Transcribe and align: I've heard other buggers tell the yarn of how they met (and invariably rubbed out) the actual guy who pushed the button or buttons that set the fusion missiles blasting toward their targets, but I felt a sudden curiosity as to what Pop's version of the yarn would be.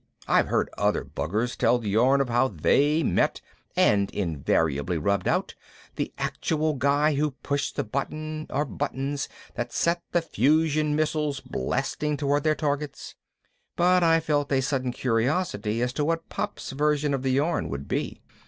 I've 0.27 0.47
heard 0.47 0.67
other 0.79 1.03
buggers 1.05 1.55
tell 1.55 1.77
the 1.77 1.91
yarn 1.91 2.21
of 2.21 2.29
how 2.29 2.47
they 2.47 3.03
met 3.03 3.39
(and 3.75 4.09
invariably 4.09 4.97
rubbed 4.97 5.27
out) 5.27 5.53
the 5.95 6.11
actual 6.17 6.73
guy 6.73 7.13
who 7.13 7.29
pushed 7.43 7.75
the 7.75 7.83
button 7.83 8.47
or 8.49 8.65
buttons 8.65 9.29
that 9.53 9.71
set 9.71 10.01
the 10.11 10.23
fusion 10.23 10.95
missiles 10.95 11.39
blasting 11.39 12.17
toward 12.17 12.43
their 12.43 12.55
targets, 12.55 13.13
but 13.75 14.01
I 14.01 14.19
felt 14.19 14.51
a 14.51 14.59
sudden 14.61 14.91
curiosity 14.91 15.83
as 15.83 15.93
to 15.93 16.05
what 16.05 16.29
Pop's 16.29 16.71
version 16.71 17.13
of 17.13 17.21
the 17.21 17.33
yarn 17.33 17.69
would 17.69 17.87
be. 17.87 18.21